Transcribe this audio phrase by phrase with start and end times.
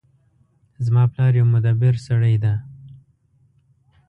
[0.85, 2.53] زما پلار یو مدبر سړی ده